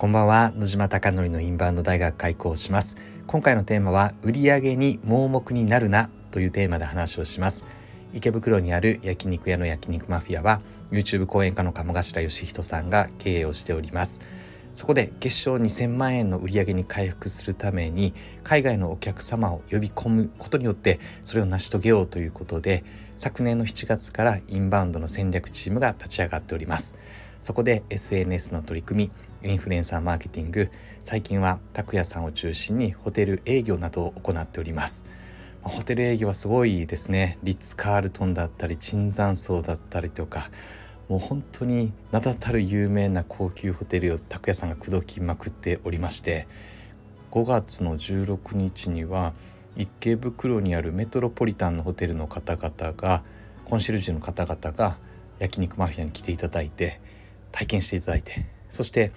[0.00, 0.54] こんばんは。
[0.56, 2.96] 野島貴則のインバウンド大学開校します。
[3.26, 7.66] 今回のテーマは売上に盲目になるなというテーマで話をします。
[8.14, 14.22] 池袋にある焼肉屋の焼肉マフィアは YouTube 講演家の鴨頭義人さんが経営をしております。
[14.72, 22.84] そこで月賞2000万円の売り上げに回復するために海外のお客様を呼び込むことによってそれを成し遂げようということで
[23.18, 26.96] 昨年の7月からインバウンドの戦略チームが立ち上がっております。
[27.40, 29.10] そこで SNS の取り組
[29.42, 30.70] みインフルエンサーマーケティング
[31.02, 35.04] 最近は拓也さんを中心にホテル営業などを行っております。
[35.62, 37.38] ホテル営業はすごいですね。
[37.42, 40.50] リッツ・カールトンだったり椿山荘だったりとか
[41.10, 46.46] もう本当に名だたる有名な高級ホテルを拓也さんが口説きまくっておりまして
[47.32, 49.34] 5月の16日には
[49.76, 53.24] 池袋にあるメトロポリタンのホテルの方々が
[53.64, 54.98] コンシェルジュの方々が
[55.40, 57.00] 焼肉マフィアに来ていただいて
[57.52, 59.12] 体験していただいてそして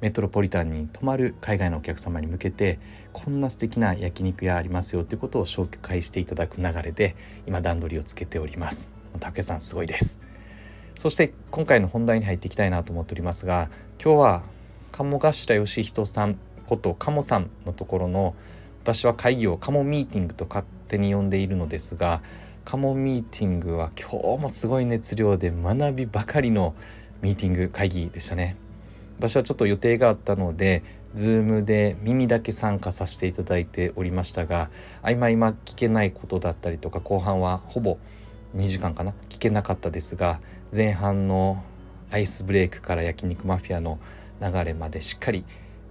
[0.00, 2.80] メトロポリタンに泊まる海外のお客様に向けて
[3.12, 7.14] こんな素敵な焼肉屋ありますよということを紹介していただく流れで
[7.46, 8.90] 今段取りをつけております。
[9.20, 10.18] 竹さんすごいです。
[10.98, 13.68] そして今回の本題に入っていきたいなと思っておりますが
[14.02, 14.42] 今日は
[14.92, 18.34] 鴨頭義人さんこと鴨さんのところの
[18.82, 22.22] 私は会議を鴨ミーティングと勝手に呼んでいるのですが
[22.64, 26.74] 鴨ミーティングは今日もすごい熱量で学びばかりの
[27.22, 28.56] ミーティング会議でしたね。
[29.18, 30.82] 私はちょっと予定があったので
[31.14, 34.70] Zoom で耳だけ参加させていただいておりましたが
[35.02, 37.98] 合間今聞けないことだったりとか後半はほぼ
[38.56, 40.40] 2時間かな聞けなかったですが
[40.74, 41.62] 前半の
[42.10, 43.98] アイスブレイクから焼肉マフィアの
[44.40, 45.44] 流れまでしっかり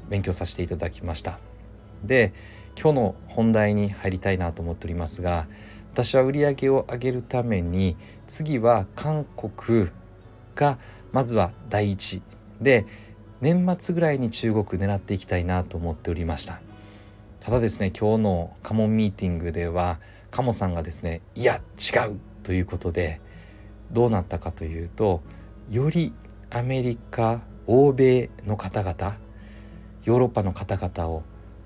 [0.10, 1.40] 勉強させていただきました。
[2.04, 2.34] で
[2.80, 5.48] 今日の本題に入りたいなと思っておりますが
[5.94, 9.90] 私は売り上げを上げるために次は韓国
[10.56, 10.80] が
[11.12, 12.22] まずは第一。
[12.62, 12.86] で
[13.42, 16.62] 年末ぐらいに中国狙っていきたいなと思っておりました。
[17.40, 22.20] ただですね今日のカモンミーティングではカモさんがですねいや違う！
[22.44, 23.20] ということで
[23.92, 25.22] どうなったかというと
[25.70, 26.14] より
[26.52, 29.18] アメリカ欧米の方々
[30.04, 31.24] ヨーロッパの方々を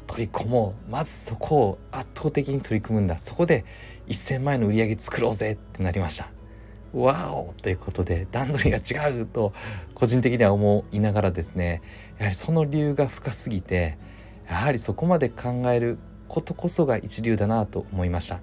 [0.08, 0.92] 取り込もう。
[0.92, 3.18] まずそこを圧倒的に取り組むんだ。
[3.18, 3.66] そこで
[4.08, 6.30] 1,000万円の売り上げ作ろうぜってなりました。
[7.04, 9.54] わおということで段取りが違うと
[9.94, 11.82] 個人的には思いながらですね
[12.18, 13.98] やはりその理由が深すぎて
[14.48, 15.98] やはりそこまで考える
[16.28, 18.40] ことこそが一流だなと思いました。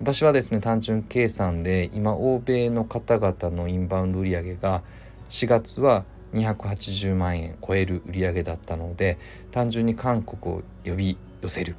[0.00, 4.82] 私はですね単純計算で今欧米の方々のインバウンド売上が
[5.28, 9.18] 4月は280万円超える売上だったので
[9.50, 11.76] 単純に韓国を呼び寄せる。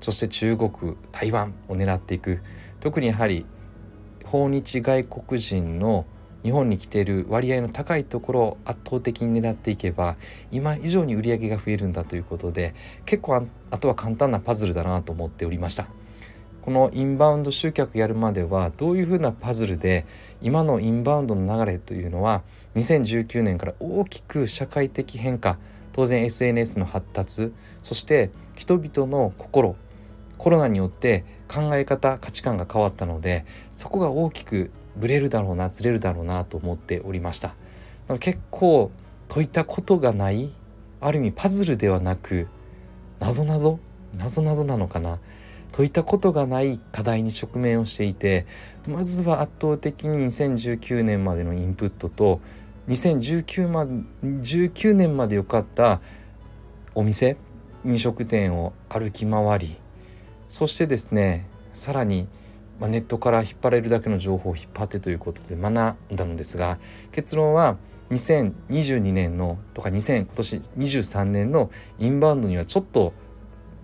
[0.00, 2.40] そして中国台湾を狙っていく。
[2.80, 3.46] 特にやはり
[4.32, 6.06] 訪日外国人の
[6.42, 10.16] 日本に来ている割合の高いところを圧倒的に狙っていけば
[10.50, 15.86] 今以上に売り上げが増えるんだということで結構あとは簡単なパズルだなと思っておりました。
[16.62, 20.06] このインバウンド集客やるまではどういうふうなパズルで
[20.40, 22.42] 今のインバウンドの流れというのは
[22.76, 25.58] 2019年から大きく社会的変化
[25.92, 29.74] 当然 SNS の発達そして人々の心
[30.38, 37.54] コロナによって考え方価値観が変わったのでそこが大きくブレるだろうなずれるだろうなと思っておりました。
[38.18, 38.90] 結構
[39.28, 40.54] 解いたことがない
[41.00, 42.48] ある意味パズルではなく
[43.20, 43.78] なぞなぞ
[44.16, 45.18] なぞなぞなのかな。
[45.74, 48.46] 解いたことがない課題に直面をしていて
[48.86, 52.40] まずは圧倒的に2019年までのインプットと
[52.88, 53.86] 2019ま
[54.22, 56.02] 19年まで良かった
[56.94, 57.38] お店
[57.86, 59.81] 飲食店を歩き回り
[60.52, 62.28] そしてですねさらに、
[62.78, 65.96] まあ、ネットから引っ張れるだけの情報を引っ張ってということで学んだ
[66.26, 66.78] のですが
[67.10, 67.78] 結論は
[68.10, 73.14] 2022年のとか2000今年23年のインバウンドにはちょっと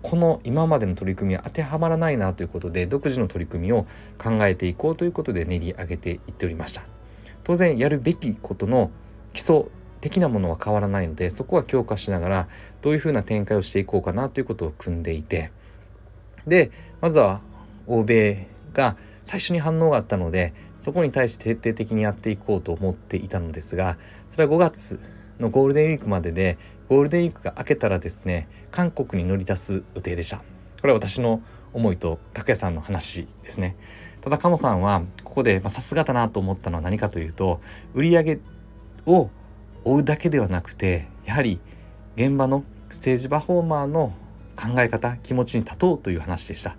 [0.03, 3.87] この今までの取り組みは当てはまらないなということで独自の取り組みを
[4.19, 6.83] 考えていこうということで練り上げていっておりました。
[7.43, 8.91] 当然やるべきことの
[9.33, 9.65] 基礎
[10.01, 12.47] 的なものは変わらないのでそこは強化しながら
[12.83, 15.51] どういうふうな展開をしていこうかなということを組んでいて
[16.49, 17.41] でまずは
[17.87, 23.97] 欧米が最初に反応があったのでそこに対して徹底的にやっていこうと思っていたのですが
[24.27, 24.99] それは5月
[25.39, 26.57] のゴールデンウィークまでで
[26.89, 30.43] ゴールデンウィークが明けたらですね韓国に乗り出す予定でした。
[30.81, 31.41] これは私の
[31.73, 33.75] 思いと拓也さんの話ですね。
[34.21, 37.61] ただ鴨さんはここでさすがだなと思ったのは何かというと
[37.93, 38.39] 売り上げ
[39.05, 39.29] を
[39.85, 41.59] 追うだけではなくてやはり
[42.15, 44.13] 現場のステージパフォーマーの
[44.59, 46.75] 考え方気持ちに立とうという話でした。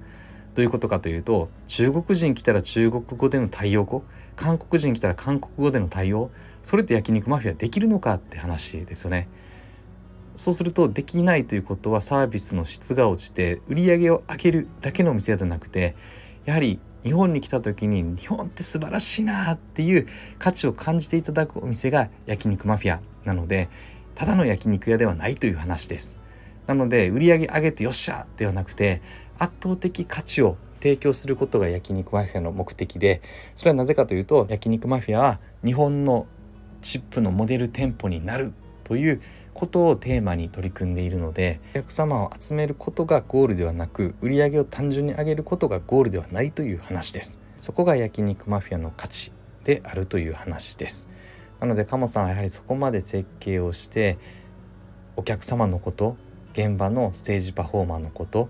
[0.55, 4.03] どういうことかというと中国人来たら中国語での対応語
[4.35, 6.31] 韓国人来たら韓国語での対応
[6.62, 9.29] それって焼肉マフィアできるのかって話ですよね。
[10.37, 15.94] そうするとできないということはサービスの質が落ちて売り上げを上げるだけのお店ではなくて
[16.47, 20.06] やはり日本に来た時に日本って素晴らしいなっていう
[20.38, 23.69] 価値を感じていただくお店が焼肉マフィアなので
[24.15, 26.19] ただの焼肉屋ではないという話です。
[26.67, 29.03] なので売り上げ上げてよっしゃではなくて
[29.39, 33.23] 圧倒的価値を提供することが焼肉マフィアの目的で
[33.55, 36.27] それはなぜかというと焼肉マフィアは日本の
[36.81, 38.53] チップのモデル店舗になる
[38.85, 39.21] という
[39.53, 47.39] ことをテーマに取り組んでいるのでお客様を集めることがゴールではなく売り上げを単純に上げることがゴールではないという話です。
[47.59, 49.33] そこが焼肉マフィアの価値
[49.65, 51.11] であるという話です。
[51.61, 54.19] なので鴨さんはやはりそこまで設計をして
[55.17, 56.17] お客様のこと
[56.52, 58.49] 現場のステージパフォーマーのこと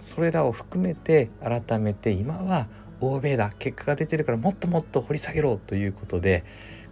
[0.00, 2.66] それらを含めて改めて今は
[3.00, 6.44] 欧米だ結果が出てるからもっともっと掘り下げろということで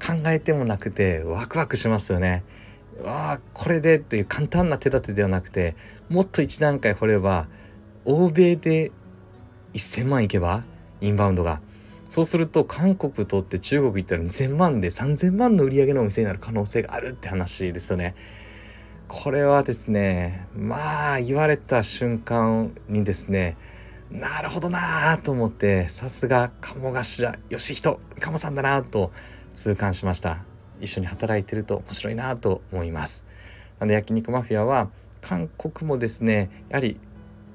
[0.04, 2.42] 考えてもなくてワクワクしますよね。
[3.02, 5.76] わあこれでっていう簡単な手立てではなくて
[6.10, 7.48] もっと一段階掘れば
[8.04, 8.92] 欧米で
[9.72, 10.64] 1,000万いけば
[11.00, 11.60] インバウンドが
[12.08, 18.14] そうすると韓国とって中国行ったら2,000万で3,000万の売り上げのお店になる可能性があるって話ですよね。
[19.14, 23.58] これはですねまあ言われた瞬間にですね
[24.10, 29.12] なるほどなと思ってさすが鴨頭義人鴨さんだなと
[29.52, 30.44] 痛感しました。
[30.80, 33.26] 一緒に働いてると面白いなと思います。
[33.78, 34.88] なので焼肉マフィアは
[35.20, 36.98] 韓国もですねやはり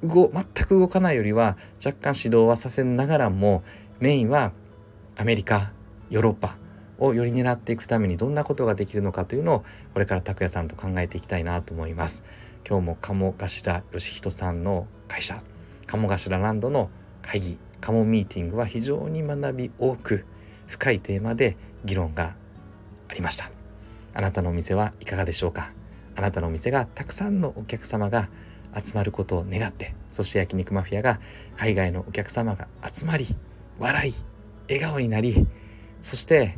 [0.03, 3.63] 動全く動かないよりは若干指導はさせながらも
[3.99, 4.51] メインは
[5.17, 5.71] アメリカ
[6.11, 6.55] ヨーロッパ
[6.99, 12.25] をより狙っていくためにどんなことができるのかというのをこれから拓也さんと考えていきたいなと思います。
[12.67, 15.41] 今日も鴨頭義人さんの会社。
[15.85, 16.89] 鴨頭ランドの
[17.21, 17.57] 会議。
[17.79, 20.25] 鴨ミーティングは非常に学び多く
[20.65, 21.55] 深いテーマで
[21.85, 21.95] 議。
[21.95, 22.35] 論が
[23.09, 23.51] ありました
[24.13, 25.71] あなたのお店はいかがでしょうか
[26.15, 28.29] あなたのお店がたくさんのお客様が
[28.75, 31.19] 集まることを願ってそして焼肉マフィアが
[31.55, 33.27] 海外のお客様が集まり
[33.79, 34.13] 笑い
[34.67, 35.47] 笑顔になり
[36.01, 36.57] そして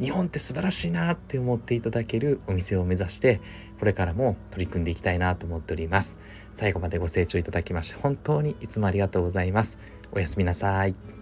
[0.00, 3.40] 日本って素晴らしいなって思っていただけるお店を目指して
[3.78, 6.18] これからも取り組んでいきたいなと思っております。
[6.54, 9.78] 最後までご清聴いただきまして本当にいつもありがとうございます。
[10.12, 11.19] おやすみなさい。